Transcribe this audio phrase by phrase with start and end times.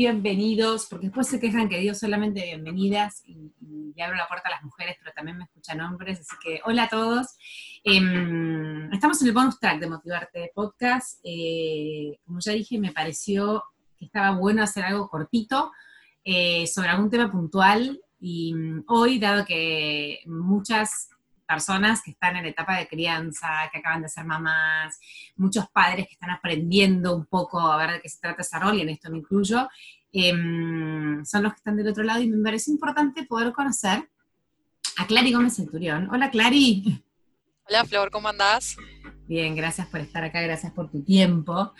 [0.00, 3.52] Bienvenidos, porque después se quejan que digo solamente bienvenidas y,
[4.02, 6.88] abro la puerta a las mujeres, pero también me escuchan hombres, así que hola a
[6.88, 7.26] todos.
[7.84, 11.20] Em, estamos en el bonus track de Motivarte Podcast.
[11.22, 13.62] Eh, como ya dije, me pareció
[13.98, 15.70] que estaba bueno hacer algo cortito
[16.24, 21.10] eh, sobre algún tema puntual y mm, hoy, dado que muchas
[21.50, 25.00] personas que están en etapa de crianza, que acaban de ser mamás,
[25.34, 28.76] muchos padres que están aprendiendo un poco a ver de qué se trata ese rol,
[28.76, 29.68] y en esto me incluyo,
[30.12, 34.08] em, son los que están del otro lado, y me parece importante poder conocer
[34.96, 36.08] a Clary Gómez Centurión.
[36.12, 37.04] Hola, Clary.
[37.68, 38.76] Hola, Flor, ¿cómo andás?
[39.26, 41.72] Bien, gracias por estar acá, gracias por tu tiempo.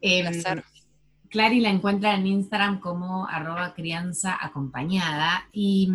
[0.00, 0.30] Eh,
[1.28, 5.90] Clary la encuentra en Instagram como arroba crianza acompañada y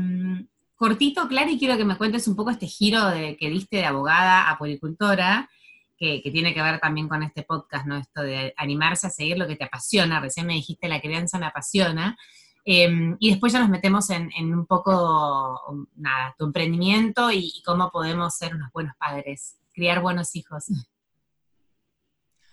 [0.76, 4.50] cortito, Clary, quiero que me cuentes un poco este giro de, que diste de abogada
[4.50, 5.50] a policultora,
[5.98, 7.96] que, tiene que ver también con este podcast, ¿no?
[7.96, 10.20] Esto de animarse a seguir lo que te apasiona.
[10.20, 12.18] Recién me dijiste la crianza me apasiona.
[12.66, 18.36] Em, y después ya nos metemos en, un poco, nada, tu emprendimiento y, cómo podemos
[18.36, 20.66] ser unos buenos padres, criar buenos hijos.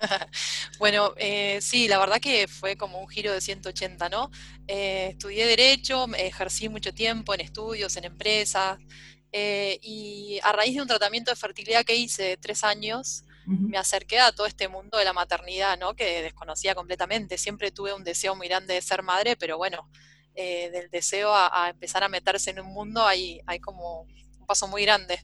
[0.78, 4.30] bueno, eh, sí, la verdad que fue como un giro de 180, ¿no?
[4.66, 8.78] Eh, estudié Derecho, ejercí mucho tiempo en estudios, en empresas,
[9.32, 13.78] eh, y a raíz de un tratamiento de fertilidad que hice de tres años, me
[13.78, 15.94] acerqué a todo este mundo de la maternidad, ¿no?
[15.96, 17.36] Que desconocía completamente.
[17.36, 19.90] Siempre tuve un deseo muy grande de ser madre, pero bueno,
[20.36, 24.82] del deseo a, empezar a meterse en un mundo hay, hay como un paso muy
[24.82, 25.18] grande.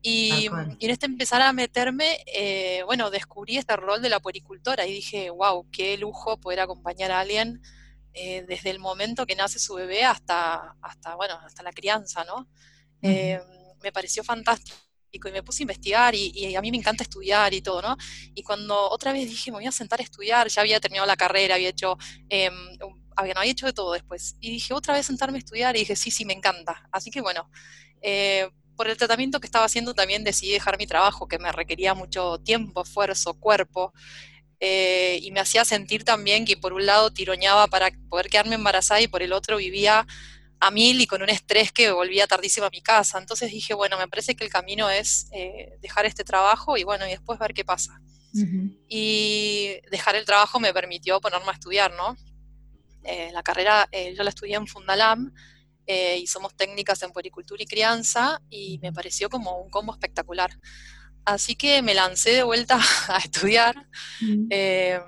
[0.00, 4.92] Y, en este empezar a meterme, eh, bueno, descubrí este rol de la puericultora y
[4.92, 7.60] dije, wow, qué lujo poder acompañar a alguien
[8.14, 12.48] eh, desde el momento que nace su bebé hasta, hasta bueno, hasta la crianza, ¿no?
[13.02, 13.40] Eh,
[13.82, 14.76] me pareció fantástico
[15.12, 17.96] y me puse a investigar y, a mí me encanta estudiar y todo, ¿no?
[18.34, 21.16] Y cuando otra vez dije, me voy a sentar a estudiar, ya había terminado la
[21.16, 21.96] carrera, había hecho,
[22.28, 22.50] eh,
[23.16, 24.36] había, no, había hecho de todo después.
[24.40, 26.88] Y dije, otra vez sentarme a estudiar y dije, sí, sí, me encanta.
[26.92, 27.50] Así que bueno,
[28.00, 28.48] eh,
[28.78, 32.38] por el tratamiento que estaba haciendo también decidí dejar mi trabajo, que me requería mucho
[32.38, 33.92] tiempo, esfuerzo, cuerpo,
[34.60, 39.00] eh, y me hacía sentir también que por un lado tiroñaba para poder quedarme embarazada
[39.00, 40.06] y por el otro vivía
[40.60, 43.18] a mil y con un estrés que volvía tardísimo a mi casa.
[43.18, 47.04] Entonces dije, bueno, me parece que el camino es eh, dejar este trabajo y bueno,
[47.04, 48.00] y después ver qué pasa.
[48.88, 52.16] Y dejar el trabajo me permitió ponerme a estudiar, ¿no?
[53.02, 55.32] Eh, la carrera yo la estudié en Fundalam,
[55.90, 60.50] eh, y somos técnicas en puericultura y crianza y me pareció como un combo espectacular.
[61.24, 62.78] Así que me lancé de vuelta
[63.08, 63.74] a estudiar
[64.50, 65.00] eh,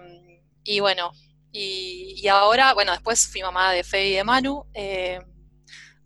[0.64, 1.12] y bueno,
[1.52, 5.20] y, ahora, bueno, después fui mamá de Fe y de Manu, eh,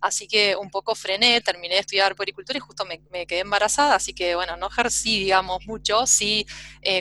[0.00, 4.12] así que un poco frené, terminé de estudiar puericultura y justo me, quedé embarazada, así
[4.12, 6.46] que bueno, no ejercí, digamos, mucho, sí,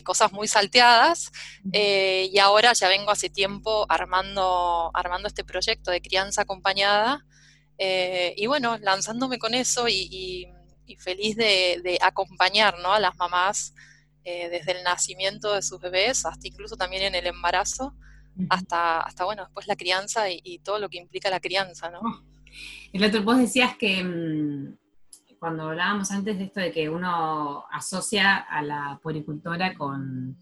[0.03, 1.31] cosas muy salteadas,
[1.71, 7.25] y ahora ya vengo hace tiempo armando, armando este proyecto de crianza acompañada,
[7.77, 10.47] eh, y bueno, lanzándome con eso y,
[10.99, 13.73] feliz de, acompañar a las mamás
[14.23, 17.95] eh, desde el nacimiento de sus bebés hasta incluso también en el embarazo,
[18.49, 21.99] hasta, hasta bueno, después la crianza y, todo lo que implica la crianza, ¿no?
[21.99, 22.21] Oh.
[22.91, 24.77] El otro, vos decías que mm,
[25.39, 30.37] cuando hablábamos antes de esto de que uno asocia a la puericultora con,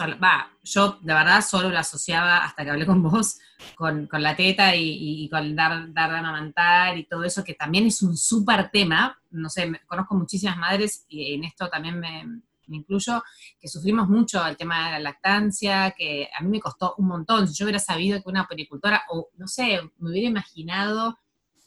[0.00, 3.38] va, yo de verdad solo lo asociaba hasta que hablé con vos,
[3.74, 8.02] con, la teta y, con dar, dar de amamantar y todo eso, que también es
[8.02, 9.18] un súper tema.
[9.30, 12.24] No sé, conozco muchísimas madres y en esto también me,
[12.68, 13.22] incluyo,
[13.60, 17.46] que sufrimos mucho el tema de la lactancia, que a mí me costó un montón.
[17.46, 21.18] Si yo hubiera sabido que una pericultora, o no sé, me hubiera imaginado,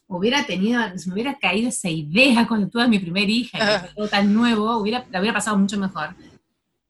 [0.08, 4.08] hubiera tenido, me hubiera caído esa idea cuando tuve a mi primer hija, que todo
[4.08, 6.14] tan nuevo, hubiera, la hubiera pasado mucho mejor.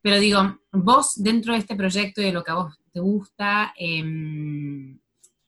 [0.07, 3.75] Pero digo, vos dentro de este proyecto y de lo que a vos te gusta,
[3.77, 5.01] em,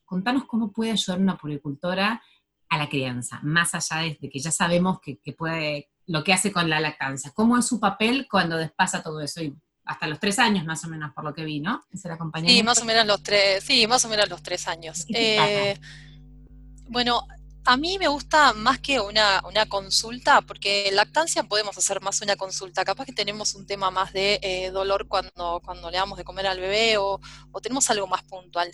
[0.03, 2.21] contanos cómo puede ayudar una puricultora
[2.67, 6.69] a la crianza, más allá de, que ya sabemos que, puede, lo que hace con
[6.69, 7.31] la lactancia.
[7.33, 9.41] ¿Cómo es su papel cuando despasa todo eso?
[9.41, 11.81] Y hasta los tres años más o menos, por lo que vi, ¿no?
[12.45, 15.05] Sí, más o menos los tres, sí, más o menos los tres años.
[15.07, 15.79] Eh,
[16.89, 17.25] bueno,
[17.69, 22.35] A mí me gusta más que una, consulta, porque en lactancia podemos hacer más una
[22.35, 22.83] consulta.
[22.83, 26.47] Capaz que tenemos un tema más de eh, dolor cuando, cuando le damos de comer
[26.47, 27.21] al bebé o,
[27.61, 28.71] tenemos algo más puntual.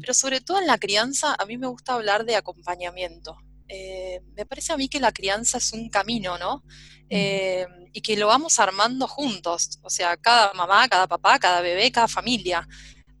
[0.00, 3.36] Pero sobre todo en la crianza, a mí me gusta hablar de acompañamiento.
[3.66, 6.62] Eh, me parece a mí que la crianza es un camino, ¿no?
[7.10, 11.90] Eh, y que lo vamos armando juntos, o sea, cada mamá, cada papá, cada bebé,
[11.90, 12.68] cada familia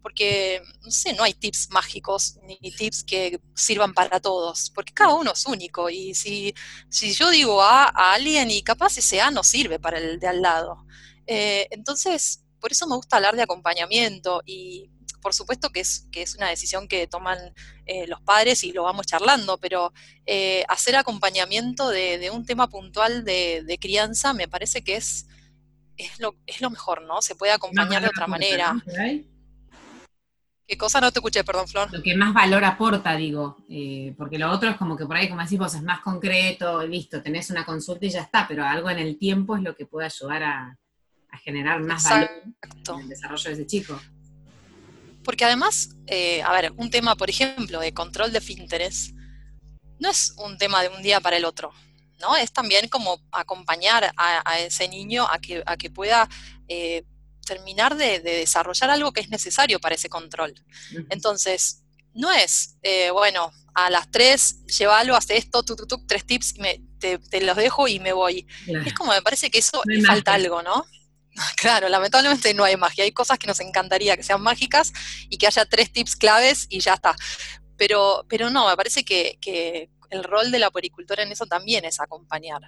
[0.06, 5.12] porque, no sé, no hay tips mágicos ni tips que sirvan para todos, porque cada
[5.14, 6.54] uno es único y si,
[6.88, 10.28] si yo digo A a alguien y capaz ese A no sirve para el de
[10.28, 10.86] al lado.
[11.26, 14.88] Eh, entonces, por eso me gusta hablar de acompañamiento y
[15.20, 17.38] por supuesto que es, que es una decisión que toman
[17.86, 19.92] eh, los padres y lo vamos charlando, pero
[20.24, 25.26] eh, hacer acompañamiento de, un tema puntual de, crianza me parece que es,
[25.96, 27.22] es, lo, es lo mejor, ¿no?
[27.22, 28.72] Se puede acompañar de otra manera.
[30.66, 31.92] ¿Qué cosa no te escuché, perdón, Flor?
[31.92, 35.28] Lo que más valor aporta, digo, eh, porque lo otro es como que por ahí,
[35.28, 38.90] como decís vos, es más concreto, listo, tenés una consulta y ya está, pero algo
[38.90, 40.78] en el tiempo es lo que puede ayudar a,
[41.44, 44.00] generar más valor en el desarrollo de ese chico.
[45.22, 49.12] Porque además, eh, a ver, un tema, por ejemplo, de control de finteres,
[50.00, 51.72] no es un tema de un día para el otro,
[52.20, 52.36] ¿no?
[52.36, 56.26] Es también como acompañar a, ese niño a que, a que pueda
[56.68, 57.04] eh,
[57.46, 60.54] terminar de, desarrollar algo que es necesario para ese control.
[61.08, 61.82] Entonces,
[62.12, 66.54] no es, eh, bueno, a las tres, llévalo, hace esto, tú, tú, tres tips,
[66.98, 68.46] te, los dejo y me voy.
[68.84, 70.84] Es como, me parece que eso falta algo, ¿no?
[71.56, 73.04] Claro, lamentablemente no hay magia.
[73.04, 74.94] Hay cosas que nos encantaría que sean mágicas
[75.28, 77.14] y que haya tres tips claves y ya está.
[77.76, 79.38] Pero, pero no, me parece que,
[80.08, 82.62] el rol de la poricultora en eso también es acompañar.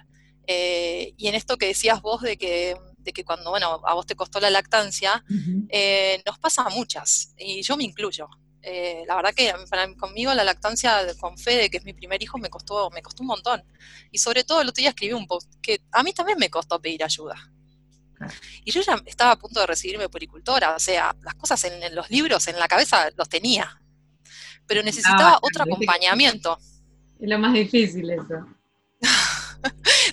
[0.45, 2.75] Eh, y en esto que decías vos de que
[3.09, 5.23] de que cuando, bueno, a vos te costó la lactancia,
[5.69, 8.27] eh, nos pasa a muchas, y yo me incluyo.
[8.61, 9.53] Eh, la verdad que
[9.97, 13.27] conmigo la lactancia con Fede, que es mi primer hijo, me costó, me costó un
[13.27, 13.63] montón.
[14.11, 16.79] Y sobre todo el otro día escribí un post que a mí también me costó
[16.81, 17.35] pedir ayuda.
[18.65, 22.09] Y yo ya estaba a punto de recibirme poricultora, o sea, las cosas en, los
[22.09, 23.81] libros, en la cabeza, los tenía.
[24.67, 26.59] Pero necesitaba ah, otro acompañamiento.
[27.19, 28.45] Es lo más difícil eso.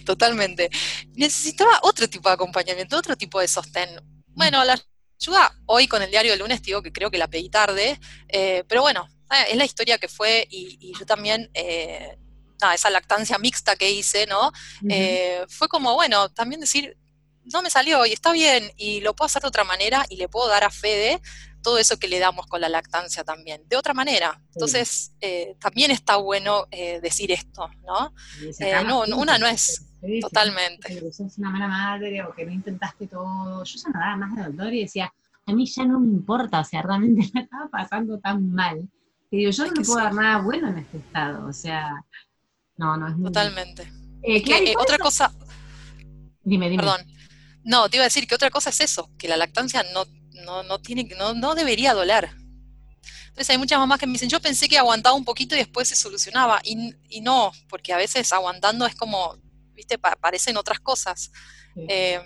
[0.07, 0.71] Totalmente.
[1.15, 3.91] Necesitaba otro tipo de acompañamiento, otro tipo de sostén.
[4.29, 4.81] Bueno, la
[5.21, 7.99] ayuda hoy con el diario del lunes, digo que creo que la pedí tarde,
[8.29, 12.17] eh, pero bueno, eh, es la historia que fue y, yo también, eh,
[12.73, 14.53] esa lactancia mixta que hice, ¿no?
[15.49, 16.97] fue como, bueno, también decir,
[17.45, 20.29] no me salió y está bien y lo puedo hacer de otra manera y le
[20.29, 21.21] puedo dar a Fede
[21.67, 24.41] todo eso que le damos con la lactancia también, de otra manera.
[24.55, 28.15] Entonces, eh, también está bueno eh, decir esto, ¿no?
[28.61, 29.83] Eh, no, una no es
[30.21, 31.01] totalmente.
[31.01, 33.65] Que sos una mala madre o que no intentaste todo.
[33.65, 35.13] Yo ya me daba más de dolor y decía,
[35.47, 38.89] a mí ya no me importa, o sea, realmente me estaba pasando tan mal.
[39.31, 42.05] Que digo, yo no me puedo dar nada bueno en este estado, o sea,
[42.77, 43.91] no, no es muy Totalmente.
[44.79, 45.33] otra cosa...
[46.43, 46.83] Dime, dime.
[46.83, 47.01] Perdón.
[47.65, 50.05] No, te iba a decir que otra cosa es eso, que la lactancia no
[50.45, 52.31] no, no, tiene, no, no debería doler.
[53.29, 55.89] Entonces hay muchas mamás que me dicen, yo pensé que aguantaba un poquito y después
[55.89, 56.61] se solucionaba.
[56.65, 59.37] Y, no, porque a veces aguantando es como,
[59.77, 61.31] viste, parecen otras cosas.
[61.77, 62.23] Em,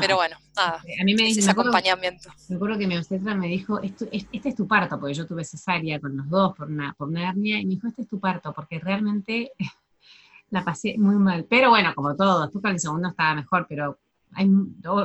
[0.00, 2.28] pero bueno, nada, a mí me, ese acompañamiento.
[2.48, 6.00] Me acuerdo que mi obstetra me dijo, este, es tu parto, porque yo tuve cesárea
[6.00, 8.52] con los dos por una, por una hernia, y me dijo, este es tu parto,
[8.52, 9.52] porque realmente
[10.50, 11.46] la pasé muy mal.
[11.48, 13.98] Pero bueno, como todo, tú con el segundo estaba mejor, pero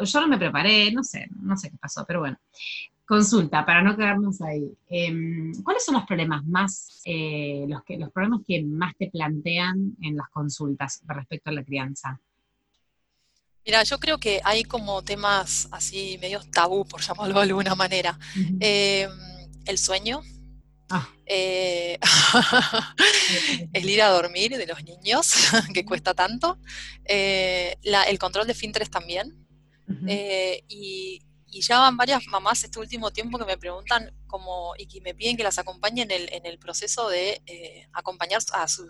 [0.03, 2.38] yo no me preparé, no sé, no sé qué pasó, pero bueno.
[3.11, 4.71] Consulta, para no quedarnos ahí.
[4.87, 9.97] Em, ¿Cuáles son los problemas más, eh, los, que, los problemas que más te plantean
[10.01, 12.21] en las consultas respecto a la crianza?
[13.65, 18.17] Mira, yo creo que hay como temas así medio tabú, por llamarlo de alguna manera.
[18.62, 19.12] Em,
[19.65, 20.21] el sueño,
[20.89, 21.09] Ah.
[21.25, 22.00] Eh,
[23.74, 25.33] el ir a dormir de los niños,
[25.74, 26.59] que cuesta tanto.
[27.03, 29.36] Eh, el control de fintres también.
[30.69, 31.21] Y,
[31.60, 35.36] ya van varias mamás este último tiempo que me preguntan como, y que me piden
[35.36, 37.41] que las acompañe en el, en el proceso de
[37.91, 38.88] acompañar a, sus,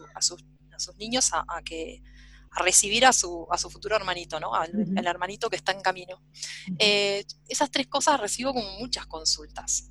[0.97, 2.03] niños a, que
[2.51, 4.53] a recibir a su, a su futuro hermanito, ¿no?
[4.53, 4.71] Al,
[5.07, 6.21] hermanito que está en camino.
[6.77, 9.89] esas tres cosas recibo como muchas consultas.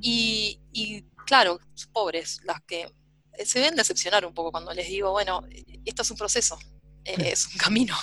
[0.00, 1.60] Y, claro,
[1.92, 2.90] pobres, las que
[3.32, 5.42] eh, se ven decepcionar un poco cuando les digo, bueno,
[5.84, 6.58] esto es un proceso,
[7.04, 7.96] eh, es un camino,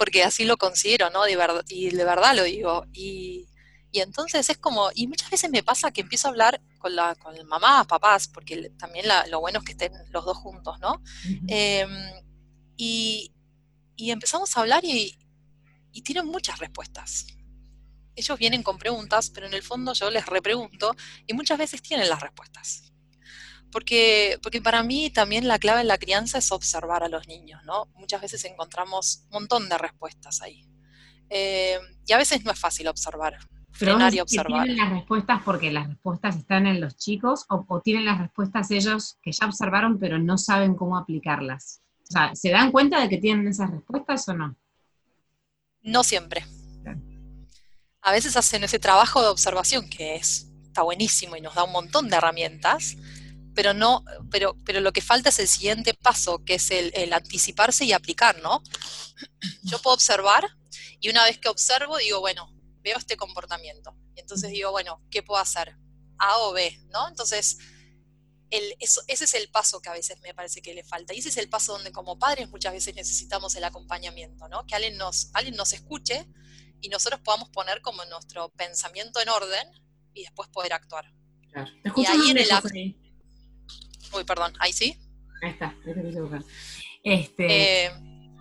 [0.00, 1.24] porque así lo considero, ¿no?
[1.24, 2.86] De verdad, y de verdad lo digo.
[2.90, 3.46] Y,
[3.92, 7.34] entonces es como, y muchas veces me pasa que empiezo a hablar con, la, con
[7.46, 11.02] mamás, papás, porque también lo bueno es que estén los dos juntos, ¿no?
[11.48, 11.90] Em,
[12.78, 13.30] y,
[13.98, 15.18] empezamos a hablar y,
[15.92, 17.26] y tienen muchas respuestas
[18.16, 20.94] ellos vienen con preguntas, pero en el fondo yo les repregunto
[21.26, 22.89] y muchas veces tienen las respuestas.
[23.70, 27.62] Porque, porque para mí también la clave en la crianza es observar a los niños,
[27.64, 27.86] ¿no?
[27.94, 30.66] Muchas veces encontramos un montón de respuestas ahí.
[31.28, 33.38] Eh, y a veces no es fácil observar,
[33.70, 34.64] frenar y observar.
[34.64, 39.18] ¿Tienen las respuestas porque las respuestas están en los chicos o, tienen las respuestas ellos
[39.22, 41.82] que ya observaron pero no saben cómo aplicarlas?
[42.02, 44.56] O sea, ¿se dan cuenta de que tienen esas respuestas o no?
[45.82, 46.44] No siempre.
[48.02, 51.72] A veces hacen ese trabajo de observación que es, está buenísimo y nos da un
[51.72, 52.96] montón de herramientas,
[53.60, 57.84] pero no, pero, pero lo que falta es el siguiente paso, que es el, anticiparse
[57.84, 58.62] y aplicar, ¿no?
[59.64, 60.48] Yo puedo observar
[60.98, 62.50] y una vez que observo digo, bueno,
[62.80, 63.94] veo este comportamiento.
[64.16, 65.76] Y entonces digo, bueno, ¿qué puedo hacer?
[66.16, 67.06] A o B, ¿no?
[67.06, 67.58] Entonces,
[68.48, 71.12] ese es el paso que a veces me parece que le falta.
[71.12, 74.66] Y ese es el paso donde como padres muchas veces necesitamos el acompañamiento, ¿no?
[74.66, 76.26] Que alguien nos, alguien nos escuche
[76.80, 79.68] y nosotros podamos poner como nuestro pensamiento en orden
[80.14, 81.12] y después poder actuar.
[81.52, 81.70] Claro.
[81.96, 82.50] y ahí en el
[84.12, 84.96] Uy, perdón, ahí sí.
[85.42, 85.74] Ahí está,
[87.02, 87.90] Este, eh,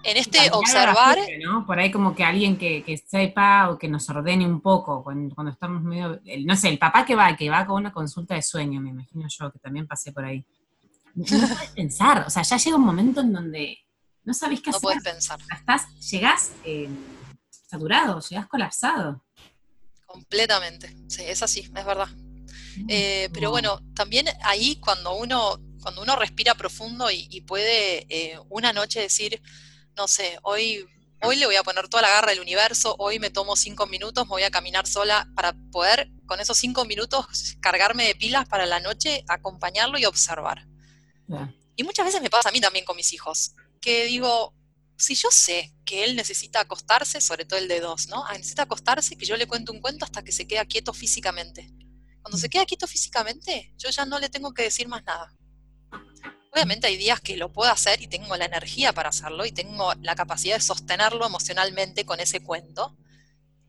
[0.04, 1.18] en este observar.
[1.42, 1.66] ¿no?
[1.66, 5.84] Por ahí como que alguien que, sepa o que nos ordene un poco cuando, estamos
[5.84, 6.22] medio.
[6.46, 9.28] no sé, el papá que va, que va con una consulta de sueño, me imagino
[9.28, 10.46] yo, que también pasé por ahí.
[11.16, 13.78] No puedes pensar, o sea, ya llega un momento en donde
[14.24, 14.82] no sabés qué hacer.
[14.82, 15.40] No puedes pensar.
[15.54, 16.90] Estás, llegás eh,
[17.50, 19.24] saturado, llegás colapsado.
[20.06, 22.10] Completamente, sí, es así, es verdad.
[22.88, 28.74] Eh, pero bueno, también ahí cuando uno, cuando uno respira profundo y, puede eh, una
[28.74, 29.41] noche decir,
[29.98, 30.86] no sé, hoy,
[31.21, 34.25] hoy le voy a poner toda la garra del universo, hoy me tomo cinco minutos,
[34.25, 38.65] me voy a caminar sola para poder con esos cinco minutos cargarme de pilas para
[38.65, 40.67] la noche, acompañarlo y observar.
[41.75, 44.53] Y muchas veces me pasa a mí también con mis hijos, que digo,
[45.00, 48.25] si yo sé que él necesita acostarse, sobre todo el de dos, ¿no?
[48.25, 51.71] Ah, necesita acostarse, que yo le cuento un cuento hasta que se queda quieto físicamente.
[52.29, 55.33] Cuando se queda quieto físicamente, yo ya no le tengo que decir más nada.
[56.53, 59.95] Obviamente hay días que lo puedo hacer y tengo la energía para hacerlo y tengo
[59.95, 62.95] la capacidad de sostenerlo emocionalmente con ese cuento.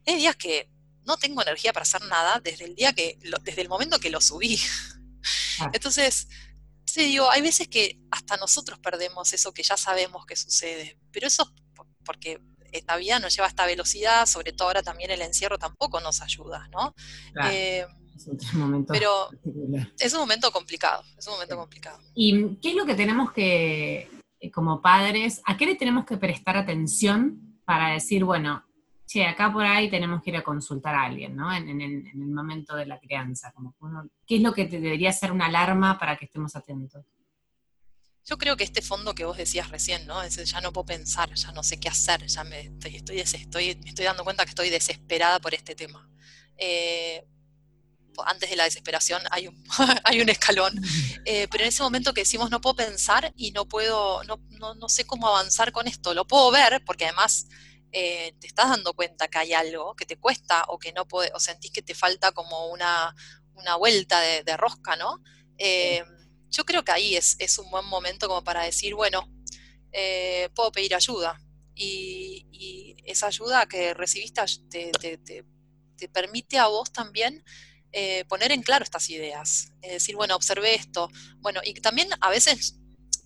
[0.06, 0.68] Hay días que
[1.06, 4.20] no tengo energía para hacer nada desde el día que, desde el momento que lo
[4.20, 4.60] subí.
[5.58, 5.70] Ah.
[5.72, 6.28] Entonces,
[6.84, 11.26] sí, digo, hay veces que hasta nosotros perdemos eso que ya sabemos que sucede, pero
[11.26, 11.50] eso
[12.04, 16.00] porque esta vida nos lleva a esta velocidad, sobre todo ahora también el encierro tampoco
[16.00, 16.94] nos ayuda, ¿no?
[17.50, 17.86] Eh,
[18.28, 19.30] es un momento pero
[19.98, 21.98] es un momento complicado, es un momento complicado.
[22.14, 24.08] ¿Y qué es lo que tenemos que,
[24.40, 28.64] eh, como padres, a qué le tenemos que prestar atención para decir, bueno,
[29.06, 31.52] che, acá por ahí tenemos que ir a consultar a alguien, ¿no?
[31.52, 33.52] En, el, momento de la crianza.
[33.52, 33.74] Como
[34.26, 37.04] ¿Qué es lo que te debería ser una alarma para que estemos atentos?
[38.24, 40.22] Yo creo que este fondo que vos decías recién, ¿no?
[40.22, 43.80] Es, ya no puedo pensar, ya no sé qué hacer, ya me estoy, estoy, estoy,
[43.82, 46.08] me estoy dando cuenta que estoy desesperada por este tema.
[46.56, 47.26] Eh,
[48.26, 49.64] antes de la desesperación hay un,
[50.04, 50.80] hay un escalón,
[51.24, 54.40] eh, pero en ese momento que decimos no puedo pensar y no puedo, no,
[54.74, 57.46] no, sé cómo avanzar con esto, lo puedo ver porque además
[57.92, 61.30] eh, te estás dando cuenta que hay algo que te cuesta o que no puede,
[61.34, 63.14] o sentís que te falta como una,
[63.54, 65.22] una vuelta de, rosca, ¿no?
[65.58, 66.04] Eh,
[66.50, 69.28] yo creo que ahí es, es, un buen momento como para decir, bueno,
[70.54, 71.40] puedo pedir ayuda.
[71.74, 72.46] Y,
[73.04, 74.40] esa ayuda que recibiste
[74.70, 75.44] te, te, te,
[76.00, 77.44] te permite a vos también
[77.92, 79.72] eh, poner en claro estas ideas.
[79.82, 81.10] Es decir, bueno, observé esto.
[81.38, 82.76] Bueno, y también a veces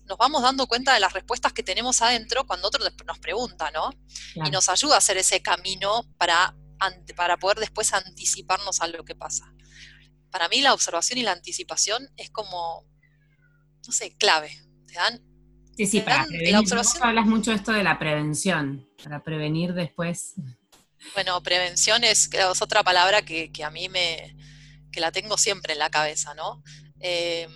[0.05, 3.89] nos vamos dando cuenta de las respuestas que tenemos adentro cuando otro nos pregunta, ¿no?
[4.35, 6.55] Y nos ayuda a hacer ese camino para,
[7.15, 9.51] para poder después anticiparnos a lo que pasa.
[10.29, 12.85] Para mí la observación y la anticipación es como,
[13.85, 14.55] no sé, clave.
[14.87, 15.21] ¿Te dan?
[15.75, 17.03] Sí, sí, para la observación...
[17.03, 20.33] hablas mucho de esto de la prevención, para prevenir después.
[21.13, 24.35] Bueno, prevención es, es otra palabra que, que a mí me,
[24.95, 26.63] que la tengo siempre en la cabeza, ¿no?
[27.01, 27.49] Eh,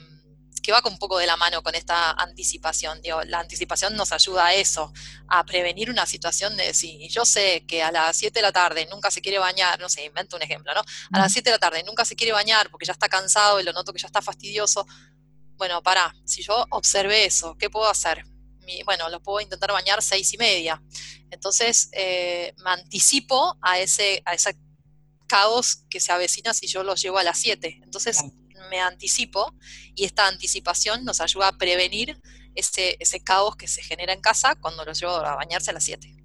[0.61, 3.01] que va con un poco de la mano con esta anticipación.
[3.01, 4.91] Digo, la anticipación nos ayuda a eso,
[5.29, 8.85] a prevenir una situación de si yo sé que a las 7 de la tarde
[8.91, 10.81] nunca se quiere bañar, no sé, invento un ejemplo, ¿no?
[11.13, 13.63] A las 7 de la tarde nunca se quiere bañar porque ya está cansado y
[13.63, 14.85] lo noto que ya está fastidioso.
[15.55, 18.25] Bueno, para, si yo observé eso, ¿qué puedo hacer?
[18.85, 20.79] bueno, lo puedo intentar bañar seis y media.
[21.31, 24.51] Entonces, eh, me anticipo a ese, a esa
[25.29, 27.79] caos que se avecina si yo los llevo a las 7.
[27.83, 28.21] Entonces
[28.69, 29.55] me anticipo
[29.95, 32.19] y esta anticipación nos ayuda a prevenir
[32.55, 35.85] ese, ese caos que se genera en casa cuando los llevo a bañarse a las
[35.85, 36.19] 7.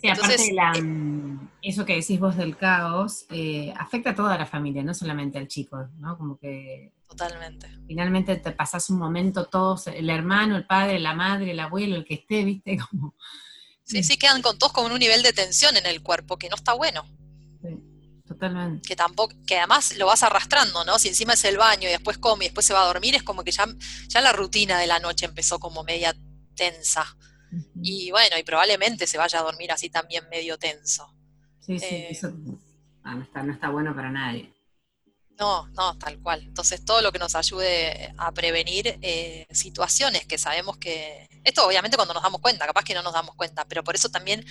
[0.00, 4.46] Sí, aparte eh, mm, eso que decís vos del caos, eh, afecta a toda la
[4.46, 6.16] familia, no solamente al chico, ¿no?
[6.16, 6.92] Como que...
[7.06, 7.68] Totalmente.
[7.86, 12.04] Finalmente te pasás un momento todos, el hermano, el padre, la madre, el abuelo, el
[12.04, 12.78] que esté, ¿viste?
[12.90, 13.14] Como...
[13.84, 16.54] Sí, sí, quedan con todos con un nivel de tensión en el cuerpo que no
[16.54, 17.04] está bueno.
[18.40, 18.88] Totalmente.
[18.88, 20.98] Que tampoco, que además lo vas arrastrando, ¿no?
[20.98, 23.22] Si encima es el baño y después come y después se va a dormir, es
[23.22, 23.66] como que ya,
[24.08, 26.16] ya la rutina de la noche empezó como media
[26.54, 27.16] tensa.
[27.82, 31.14] Y bueno, y probablemente se vaya a dormir así también medio tenso.
[31.58, 32.32] Sí, sí, eh, eso
[33.02, 34.54] ah, no, está, no está bueno para nadie.
[35.38, 36.42] No, no, tal cual.
[36.42, 41.28] Entonces, todo lo que nos ayude a prevenir eh, situaciones que sabemos que...
[41.44, 44.10] Esto obviamente cuando nos damos cuenta, capaz que no nos damos cuenta, pero por eso
[44.10, 44.44] también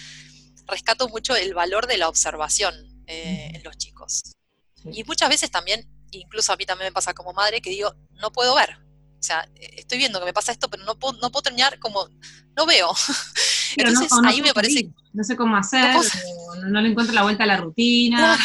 [0.68, 4.22] rescato mucho el valor de la observación eh, en los chicos.
[4.86, 8.32] Y muchas veces también, incluso a mí también me pasa como madre, que digo, no
[8.32, 8.78] puedo ver.
[9.20, 12.08] O sea, estoy viendo que me pasa esto, pero no puedo, no puedo terminar como,
[12.56, 12.90] no veo.
[13.78, 14.90] Entonces ahí me parece...
[15.12, 15.96] No sé cómo hacer,
[16.68, 18.38] no, le encuentro la vuelta a la rutina.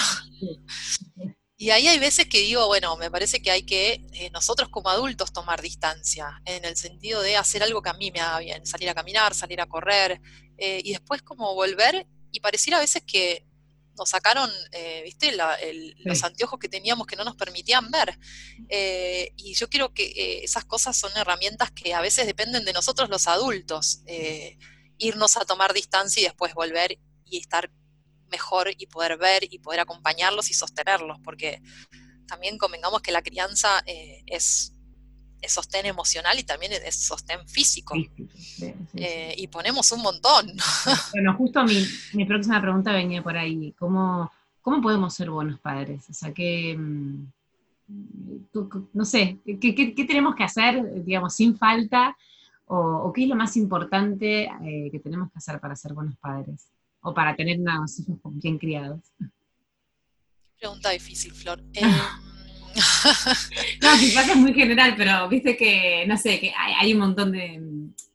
[1.58, 4.88] Y ahí hay veces que digo, bueno, me parece que hay que eh, nosotros como
[4.88, 8.66] adultos tomar distancia, en el sentido de hacer algo que a mí me haga bien,
[8.66, 10.20] salir a caminar, salir a correr,
[10.56, 13.46] eh, y después como volver, y pareciera a veces que
[13.96, 15.36] nos sacaron, eh, viste,
[16.04, 18.18] los anteojos que teníamos que no nos permitían ver.
[19.36, 23.26] y yo creo que esas cosas son herramientas que a veces dependen de nosotros los
[23.26, 24.02] adultos,
[24.98, 27.70] irnos a tomar distancia y después volver y estar
[28.30, 31.62] mejor y poder ver y poder acompañarlos y sostenerlos, porque
[32.26, 34.24] también convengamos que la crianza eh,
[35.44, 37.94] es, sostén emocional y también es sostén físico.
[38.94, 40.46] Eh, y ponemos un montón.
[41.12, 43.72] Bueno, justo mi, mi, próxima pregunta venía por ahí.
[43.78, 44.30] ¿Cómo,
[44.62, 46.08] ¿Cómo podemos ser buenos padres?
[46.10, 47.26] O sea, que, mm,
[48.92, 52.16] no sé, ¿qué, qué, tenemos que hacer, digamos, sin falta?
[52.66, 56.68] ¿O, qué es lo más importante eh, que tenemos que hacer para ser buenos padres?
[57.04, 59.00] o para tener unos hijos bien criados?
[60.58, 61.62] Pregunta difícil, Flor.
[61.74, 61.82] Eh,
[63.82, 67.60] no, quizás es muy general, pero viste que, no sé, que hay, un montón de...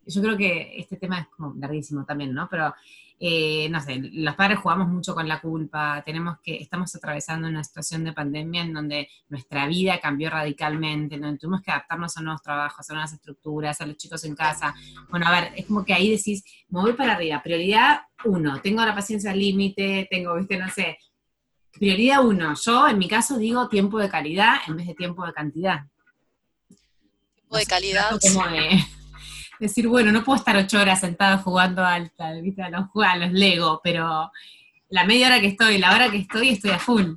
[0.06, 2.48] Yo creo que este tema es como larguísimo también, ¿no?
[2.50, 2.74] Pero
[3.22, 7.64] eh, no sé, los padres jugamos mucho con la culpa, tenemos que, estamos atravesando una
[7.66, 12.22] situación de pandemia en donde nuestra vida cambió radicalmente, en donde tuvimos que adaptarnos a
[12.22, 14.74] nuevos trabajos, a nuevas estructuras, a los chicos en casa.
[15.10, 18.86] Bueno, a ver, es como que ahí decís, me voy para arriba, prioridad uno, tengo
[18.86, 20.98] la paciencia al límite, tengo, viste, no sé,
[21.72, 25.34] prioridad uno, yo en mi caso digo tiempo de calidad en vez de tiempo de
[25.34, 25.86] cantidad.
[27.36, 28.12] Tiempo de calidad
[29.60, 32.64] decir, bueno, no puedo estar ocho horas sentado jugando al, ¿viste?
[32.64, 34.32] A, los, a los Lego, pero
[34.90, 37.14] la media hora que estoy, la hora que estoy, estoy a full.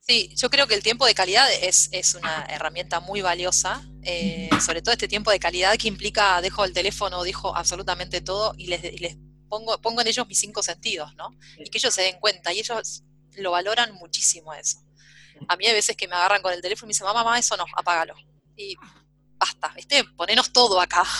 [0.00, 4.80] Sí, yo creo que el tiempo de calidad es, una herramienta muy valiosa, eh, sobre
[4.80, 9.16] todo este tiempo de calidad que implica, dejo el teléfono, dejo absolutamente todo y les,
[9.48, 11.30] pongo, pongo en ellos mis cinco sentidos, ¿no?
[11.58, 13.02] Y que ellos se den cuenta y ellos
[13.36, 14.78] lo valoran muchísimo eso.
[15.48, 17.38] A mí hay veces que me agarran con el teléfono y me dicen, mamá, mamá,
[17.38, 18.14] eso no, apágalo.
[18.56, 18.76] Y
[19.38, 20.04] basta, ¿viste?
[20.16, 21.04] Ponenos todo acá.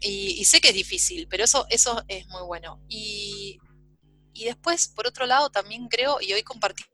[0.00, 2.80] Y, sé que es difícil, pero eso, eso es muy bueno.
[2.88, 3.58] Y,
[4.32, 6.84] después, por otro lado, también creo, y hoy compartí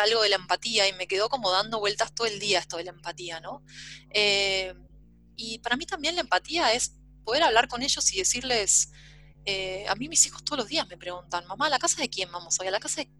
[0.00, 2.84] algo de la empatía y me quedó como dando vueltas todo el día esto de
[2.84, 3.62] la empatía, ¿no?
[4.08, 4.72] Eh,
[5.36, 8.90] y para mí también la empatía es poder hablar con ellos y decirles,
[9.46, 12.10] eh, a mí mis hijos todos los días me preguntan, mamá, ¿a la casa de
[12.10, 12.66] quién vamos hoy?
[12.66, 13.10] ¿A la casa de...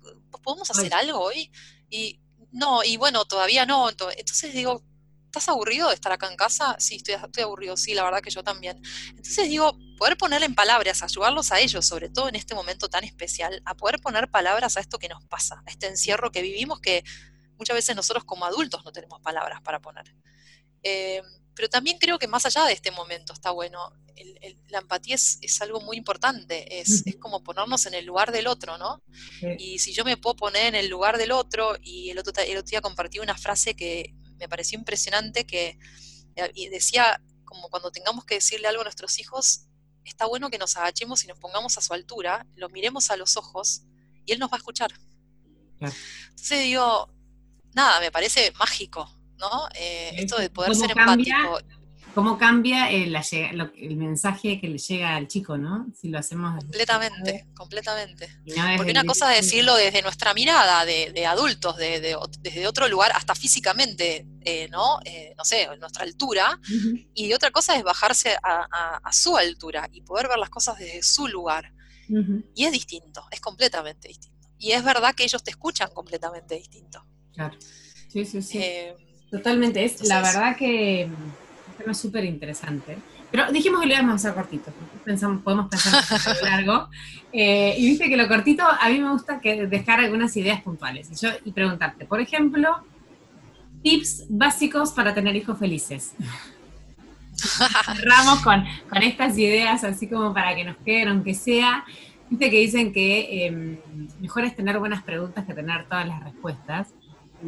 [0.42, 1.52] ¿Podemos hacer algo hoy?
[1.88, 3.88] Y no, y bueno, todavía no.
[3.88, 4.82] Entonces digo,
[5.26, 6.74] ¿estás aburrido de estar acá en casa?
[6.80, 8.82] Sí, estoy, estoy aburrido, sí, la verdad que yo también.
[9.10, 13.04] Entonces digo, poder poner en palabras, ayudarlos a ellos, sobre todo en este momento tan
[13.04, 16.80] especial, a poder poner palabras a esto que nos pasa, a este encierro que vivimos
[16.80, 17.04] que
[17.56, 20.12] muchas veces nosotros como adultos no tenemos palabras para poner.
[20.82, 21.22] Eh,
[21.56, 23.90] pero también creo que más allá de este momento está bueno,
[24.68, 29.02] la empatía es, algo muy importante, es, como ponernos en el lugar del otro, ¿no?
[29.58, 32.58] Y si yo me puedo poner en el lugar del otro, y el otro, el
[32.58, 35.78] otro día compartí una frase que me pareció impresionante que
[36.36, 39.62] eh, decía, como cuando tengamos que decirle algo a nuestros hijos,
[40.04, 43.38] está bueno que nos agachemos y nos pongamos a su altura, lo miremos a los
[43.38, 43.82] ojos
[44.26, 44.92] y él nos va a escuchar.
[45.80, 47.10] Entonces digo,
[47.72, 49.68] nada, me parece mágico, ¿no?
[49.74, 51.58] Eh, esto de poder ser empático
[52.16, 53.14] cómo cambia el,
[53.94, 55.86] mensaje que le llega al chico, ¿no?
[55.94, 56.64] Si lo hacemos...
[56.64, 58.30] Completamente, completamente.
[58.78, 64.26] Porque una cosa es decirlo desde nuestra mirada de, adultos, desde otro lugar, hasta físicamente,
[64.40, 64.98] eh, ¿no?
[65.04, 66.58] Eh, no sé, nuestra altura,
[67.12, 71.28] y otra cosa es bajarse a, su altura y poder ver las cosas desde su
[71.28, 71.70] lugar.
[72.54, 74.48] Y es distinto, es completamente distinto.
[74.58, 77.04] Y es verdad que ellos te escuchan completamente distinto.
[77.34, 77.58] Claro.
[78.08, 78.56] Sí, sí, sí.
[78.56, 78.94] Eh,
[79.36, 81.08] Totalmente, es la verdad que
[81.78, 82.96] tema súper interesante.
[83.30, 84.72] Pero dijimos que lo íbamos a hacer cortito,
[85.04, 86.02] pensamos, podemos pensar
[86.42, 86.88] en largo.
[87.32, 91.10] Eh, y viste que lo cortito, a mí me gusta que dejar algunas ideas puntuales.
[91.10, 92.78] Y, yo, y preguntarte, por ejemplo,
[93.82, 96.14] tips básicos para tener hijos felices.
[97.94, 101.84] Cerramos con, con estas ideas así como para que nos queden, aunque sea,
[102.28, 103.78] Viste que dicen que em,
[104.20, 106.88] mejor es tener buenas preguntas que tener todas las respuestas.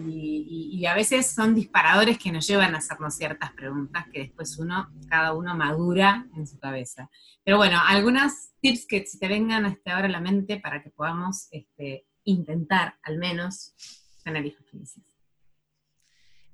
[0.06, 4.90] Y, a veces son disparadores que nos llevan a hacernos ciertas preguntas que después uno,
[5.08, 7.10] cada uno madura en su cabeza.
[7.44, 10.90] Pero bueno, algunos tips que se te vengan hasta ahora a la mente para que
[10.90, 13.74] podamos este, intentar al menos
[14.22, 15.02] tener hijos felices.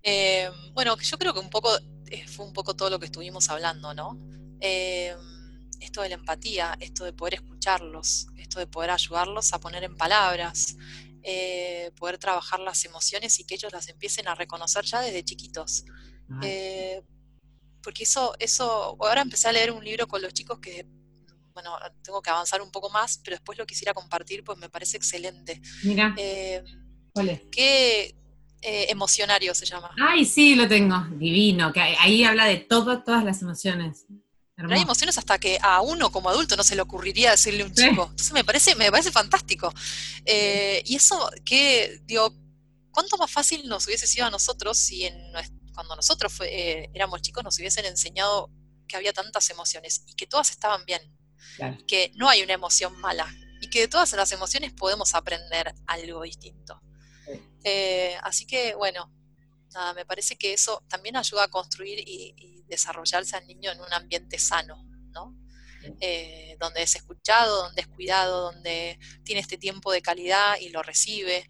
[0.02, 1.70] Eh, bueno, yo creo que un poco
[2.10, 4.18] eh, fue un poco todo lo que estuvimos hablando, ¿no?
[4.60, 5.16] Eh,
[5.80, 9.96] esto de la empatía, esto de poder escucharlos, esto de poder ayudarlos a poner en
[9.96, 10.76] palabras,
[11.26, 15.84] eh, poder trabajar las emociones y que ellos las empiecen a reconocer ya desde chiquitos.
[16.42, 17.02] Eh,
[17.82, 20.86] porque eso, eso, ahora empecé a leer un libro con los chicos que,
[21.54, 24.98] bueno, tengo que avanzar un poco más, pero después lo quisiera compartir, pues me parece
[24.98, 25.62] excelente.
[25.82, 26.14] Mira.
[26.18, 26.62] Eh,
[27.12, 27.40] ¿Cuál es?
[27.50, 28.14] Que
[28.60, 29.90] emocionario se llama.
[30.00, 34.06] Ay, sí, lo tengo, divino, que ahí habla de todo, todas las emociones.
[34.56, 37.66] Pero hay emociones hasta que a uno como adulto no se le ocurriría decirle a
[37.66, 38.06] un chico.
[38.10, 39.72] Entonces me parece, me parece fantástico.
[40.24, 42.32] Eh, y eso que, digo,
[42.92, 45.16] ¿cuánto más fácil nos hubiese sido a nosotros si en,
[45.74, 48.50] cuando nosotros eh, éramos chicos nos hubiesen enseñado
[48.86, 51.02] que había tantas emociones y que todas estaban bien?
[51.88, 53.26] Que no hay una emoción mala
[53.60, 56.80] y que de todas las emociones podemos aprender algo distinto.
[57.64, 59.10] Eh, así que, bueno,
[59.72, 63.92] nada, me parece que eso también ayuda a construir y desarrollarse al niño en un
[63.92, 65.36] ambiente sano, ¿no?
[66.00, 70.82] Eh, donde es escuchado, donde es cuidado, donde tiene este tiempo de calidad y lo
[70.82, 71.48] recibe,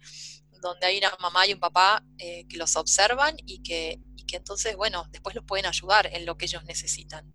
[0.61, 4.75] donde hay una mamá y un papá eh, que los observan y que, que entonces,
[4.75, 7.31] bueno, después los pueden ayudar en lo que ellos necesitan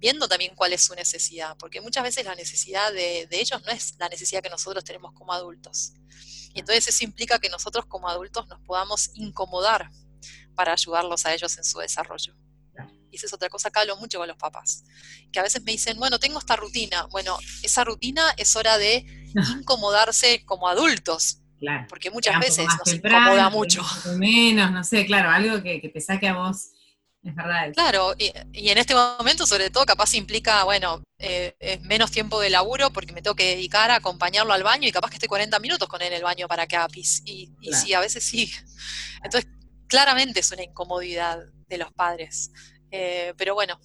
[0.00, 3.72] viendo también cuál es su necesidad, porque muchas veces la necesidad de, de, ellos no
[3.72, 5.92] es la necesidad que nosotros tenemos como adultos.
[6.54, 9.90] Y entonces eso implica que nosotros como adultos nos podamos incomodar
[10.54, 12.36] para ayudarlos a ellos en su desarrollo
[13.10, 14.84] y esa es otra cosa que hablo mucho con los papás,
[15.32, 17.06] que a veces me dicen, bueno, tengo esta rutina.
[17.10, 19.04] Bueno, esa rutina es hora de
[19.60, 21.40] incomodarse como adultos.
[21.58, 21.86] Claro.
[21.88, 23.82] Porque muchas veces nos incomoda mucho.
[24.16, 26.70] Menos, no sé, claro, algo que, te saque a vos.
[27.24, 27.72] Es verdad.
[27.74, 28.30] Claro, y,
[28.70, 33.12] en este momento, sobre todo, capaz implica, bueno, eh, es menos tiempo de laburo porque
[33.12, 36.00] me tengo que dedicar a acompañarlo al baño y capaz que esté 40 minutos con
[36.00, 37.22] él en el baño para que haga pis.
[37.24, 38.52] Y, y sí, a veces sí.
[39.24, 39.50] Entonces,
[39.88, 42.52] claramente es una incomodidad de los padres.
[42.90, 43.78] Eh, pero bueno,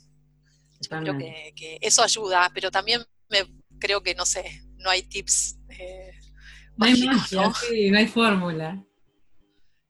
[0.81, 3.45] yo creo que, eso ayuda, pero también me,
[3.79, 5.57] creo que, no sé, no hay tips.
[5.69, 6.11] Eh,
[6.77, 7.53] no, hay ¿no?
[7.53, 8.83] Sí, no hay fórmula.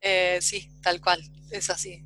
[0.02, 1.22] Eh, sí, tal cual,
[1.52, 2.04] es así.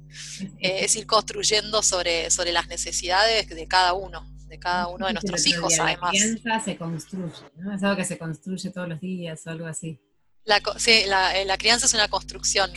[0.60, 5.48] es ir construyendo sobre, sobre las necesidades de cada uno, de cada uno de nuestros
[5.48, 6.14] hijos, además.
[6.14, 7.74] La crianza se construye, ¿no?
[7.74, 10.00] Es algo que se construye todos los días o algo así.
[10.48, 12.72] La, sí, la, crianza es una construcción.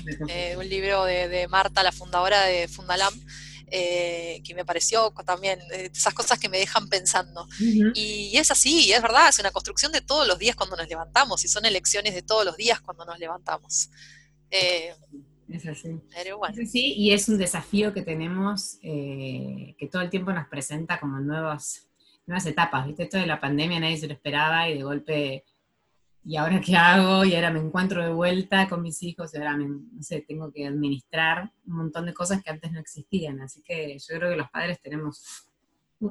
[0.57, 3.15] un libro de, de, Marta, la fundadora de Fundalam,
[3.71, 7.47] eh, que me pareció también eh, esas cosas que me dejan pensando.
[7.95, 11.45] Y es así, es verdad, es una construcción de todos los días cuando nos levantamos
[11.45, 13.91] y son elecciones de todos los días cuando nos levantamos.
[14.51, 14.95] Eh,
[15.49, 16.01] es así.
[16.67, 21.89] Sí, y es un desafío que tenemos, que todo el tiempo nos presenta como nuevas,
[22.27, 22.87] nuevas etapas.
[22.87, 23.05] ¿Viste?
[23.05, 25.45] Esto de la pandemia nadie se lo esperaba y de golpe
[26.25, 27.25] ¿y ahora qué hago?
[27.25, 30.67] Y ahora me encuentro de vuelta con mis hijos y ahora, no sé, tengo que
[30.67, 33.41] administrar un montón de cosas que antes no existían.
[33.41, 35.47] Así que yo creo que los padres tenemos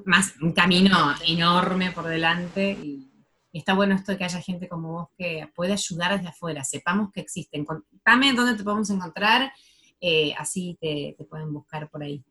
[0.05, 3.05] más un camino enorme por delante y,
[3.51, 7.11] está bueno esto de que haya gente como vos que puede ayudar desde afuera, sepamos
[7.11, 7.65] que existen.
[7.65, 9.51] Contame dónde te podemos encontrar,
[9.99, 12.23] eh, así te, pueden buscar por ahí.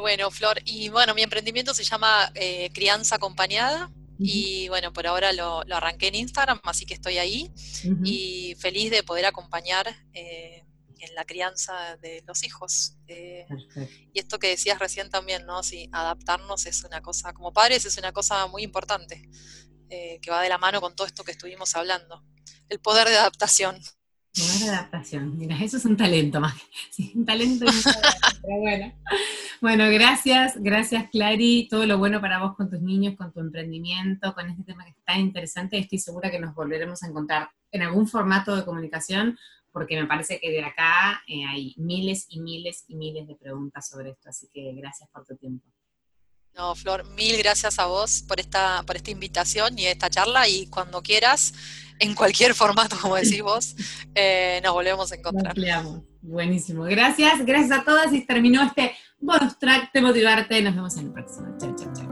[0.00, 5.32] Bueno, Flor, y bueno, mi emprendimiento se llama eh, Crianza Acompañada, y bueno, por ahora
[5.32, 7.52] lo, arranqué en Instagram, así que estoy ahí
[8.04, 10.64] y feliz de poder acompañar eh,
[10.98, 12.96] en la crianza de los hijos.
[13.06, 13.46] Eh,
[14.12, 15.62] y esto que decías recién también, ¿no?
[15.62, 19.28] Sí, adaptarnos es una cosa, como padres es una cosa muy importante,
[19.88, 22.24] eh, que va de la mano con todo esto que estuvimos hablando.
[22.68, 23.80] El poder de adaptación.
[24.38, 26.54] De adaptación, mira, eso es un talento más.
[26.90, 27.66] Sí, un talento.
[28.42, 28.92] pero bueno.
[29.60, 34.32] Bueno, gracias, gracias Clary, todo lo bueno para vos con tus niños, con tu emprendimiento,
[34.34, 35.78] con este tema que es tan interesante.
[35.78, 39.36] Estoy segura que nos volveremos a encontrar en algún formato de comunicación,
[39.72, 43.88] porque me parece que de acá eh, hay miles y miles y miles de preguntas
[43.88, 45.66] sobre esto, así que gracias por tu tiempo.
[46.54, 50.66] No, Flor, mil gracias a vos por esta, por esta invitación y esta charla y
[50.66, 51.52] cuando quieras,
[51.98, 53.74] en cualquier formato, como decís vos,
[54.14, 55.54] eh, nos volvemos a encontrar.
[56.20, 56.84] Buenísimo.
[56.84, 60.60] Gracias, gracias a todas y terminó este bonus track de motivarte.
[60.62, 61.56] Nos vemos en el próximo.
[61.58, 62.07] Chao, chao, chao.